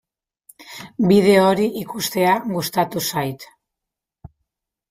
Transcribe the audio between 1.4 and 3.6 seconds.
hori ikustea gustatu zait.